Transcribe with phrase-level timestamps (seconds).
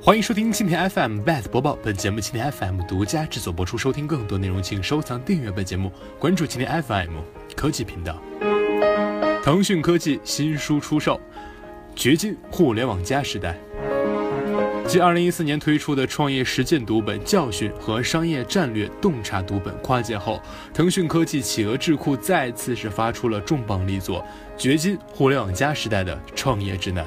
[0.00, 3.76] 欢迎收听蜻蜓 FM Bad 播报，本节目蜻蜓 FM 独家制作播出。
[3.76, 5.90] 收听更多内容，请收藏订阅本节目，
[6.20, 7.16] 关注蜻蜓 FM
[7.56, 8.22] 科技频道。
[9.42, 11.16] 腾讯科技新书出售，
[11.96, 13.50] 《掘金互联网加时代》。
[14.90, 20.42] 继2014年推出的创业实践读本《教训》和商业战略洞察读本《跨界》后，
[20.74, 24.18] 腾讯科技企鹅智库再次是发出了重磅力作
[24.56, 27.06] 《掘金互联网加时代》的创业指南。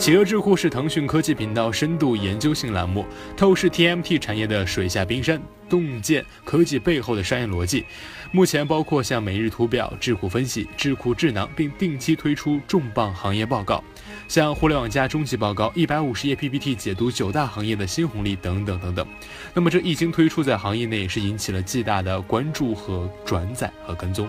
[0.00, 3.04] 企鹅智库是腾讯科技频道深度研究性栏目，
[3.36, 7.84] 透视 TMT 产业的水下冰山，洞见科技背后的商业逻辑。
[8.32, 13.84] 目前包括像每日图表、智库分析、智库智囊，并定期推出重磅行业报告，
[14.26, 19.06] 像互联网加终极报告、一百五十页 PPT 解读九大行业的新红利等等等等。
[19.52, 24.26] 那么这一经推出，在行业内也是引起了巨大的关注和转载和跟踪。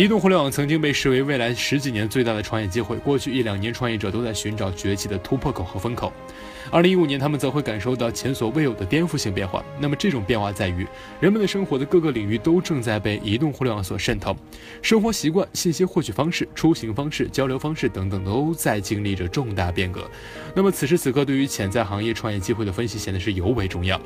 [0.00, 2.96] 移动互联网曾经被视为未来十几年最大的创业机会。
[2.96, 6.10] 过去一两年，创业者都在寻找崛起的突破口和风口。
[6.70, 9.62] 二零一五年，他们则会感受到前所未有的颠覆性变化。
[9.78, 10.86] 那么，这种变化在于，
[11.20, 14.34] 人们的生活的各个领域都正在被移动互联网所渗透，
[14.80, 20.08] 生活习惯、信息获取方式、出行方式、交流方式等等，都在经历着重大变革。
[20.54, 24.00] 那么，此时此刻，对于潜在行业创业机会的分析显得是尤为重要。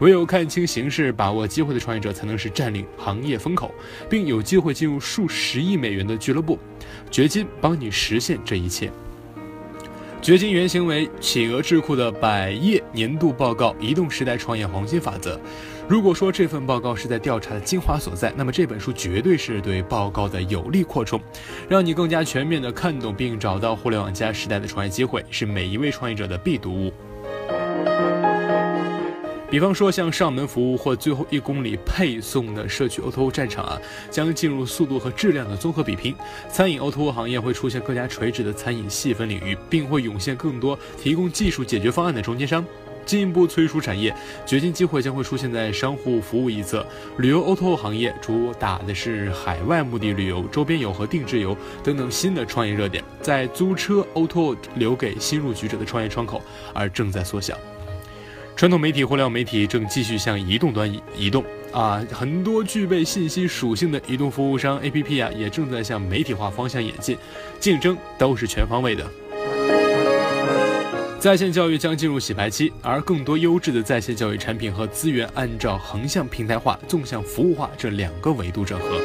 [0.00, 3.72] 唯有看清形势、把握机会的创业者，才能是占领行业风口，
[4.10, 6.58] 并有机会进入数十亿美元的俱乐部。
[7.10, 8.90] 掘金帮你实现这一切。
[10.22, 15.36] 掘金原型为企鹅智库的百页年度报告《移动时代创业黄金法则》。
[15.86, 21.20] 如果说这份报告是在调查的精华所在，那么这本书绝对是对报告的有力扩充，
[21.68, 26.92] 让你更加全面地看懂并找到互联网加时代的创业机会，是每一位创业者的必读物。
[29.48, 33.80] 比方说，像上门服务或最后一公里配送的社区 O2O 战场啊，
[34.10, 36.14] 将进入速度和质量的综合比拼。
[36.50, 42.64] 餐饮 O2O 行业会出现更加垂直的餐饮细分领域，并会涌现更多提供技术解决方案的中间商。
[43.04, 44.12] 进一步催熟产业，
[44.44, 46.84] 掘金机会将会出现在商户服务一侧。
[47.18, 56.42] 旅游 O2O 行业主打的是海外目的旅游、周边游和定制游等等新的创业热点，在租车 O2O 留给新入局者的创业窗口
[56.74, 57.56] 而正在缩小。
[58.56, 67.18] 传统媒体、互联网媒体正继续向移动端移移动啊，很多具备信息属性的移动服务商 APP 啊，也正在向媒体化方向演进，
[67.60, 69.06] 竞争都是全方位的。
[71.20, 78.98] 在线教育将进入洗牌期，而更多优质的在线教育产品和资源按照横向平台化、纵向服务化这两个维度整合。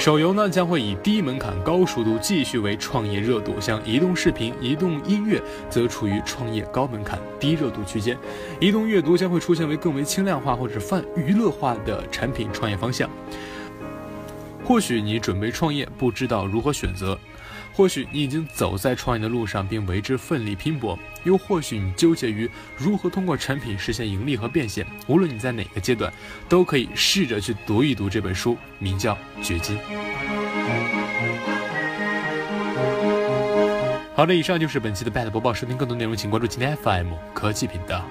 [0.00, 5.38] 手游呢将会以低门槛、高熟度继续为创业热度，像移动视频、移动音乐
[5.68, 8.16] 则处于创业高门槛、低热度区间。
[8.58, 13.10] 移动阅读将会出现为更为轻量化或者泛娱乐化的产品创业方向。
[14.70, 17.18] 或许你准备创业，不知道如何选择。
[17.72, 24.86] 或许你已经走在创业的路上，并为之奋力拼搏；又或许你纠结于如何通过产品实现盈利和变现。
[25.08, 26.12] 无论你在哪个阶段，
[26.48, 29.76] 都可以试着去读一读这本书，名叫《掘金》。
[34.14, 35.52] 好的，以上就是本期的 Bad 播报。
[35.52, 38.04] 收听更多内容，请关注今天 FM 科技频道。